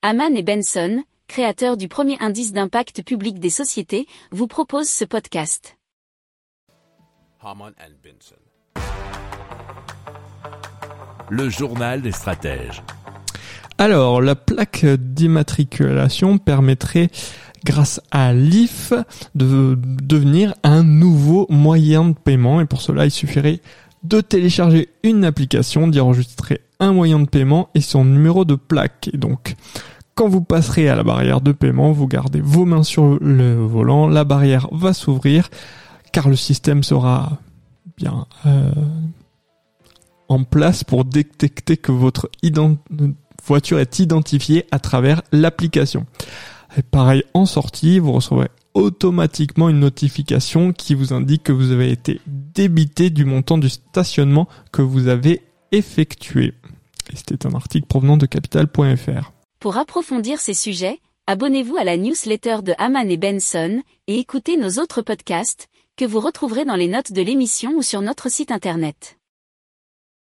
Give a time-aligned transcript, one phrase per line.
[0.00, 5.76] Haman et Benson, créateurs du premier indice d'impact public des sociétés, vous proposent ce podcast.
[7.42, 8.36] Haman and Benson.
[11.28, 12.80] Le journal des stratèges.
[13.78, 17.10] Alors, la plaque d'immatriculation permettrait,
[17.64, 18.92] grâce à l'IF,
[19.34, 22.60] de devenir un nouveau moyen de paiement.
[22.60, 23.60] Et pour cela, il suffirait
[24.02, 29.10] de télécharger une application, d'y enregistrer un moyen de paiement et son numéro de plaque.
[29.12, 29.56] Et donc,
[30.14, 34.08] quand vous passerez à la barrière de paiement, vous gardez vos mains sur le volant,
[34.08, 35.48] la barrière va s'ouvrir,
[36.12, 37.38] car le système sera
[37.96, 38.72] bien euh,
[40.28, 42.30] en place pour détecter que votre
[43.44, 46.06] voiture est identifiée à travers l'application.
[46.76, 51.90] Et pareil, en sortie, vous recevrez automatiquement une notification qui vous indique que vous avez
[51.90, 52.20] été
[52.58, 56.54] débité du montant du stationnement que vous avez effectué.
[57.14, 59.32] C'était un article provenant de capital.fr.
[59.60, 60.98] Pour approfondir ces sujets,
[61.28, 66.18] abonnez-vous à la newsletter de Haman et Benson et écoutez nos autres podcasts que vous
[66.18, 69.17] retrouverez dans les notes de l'émission ou sur notre site internet.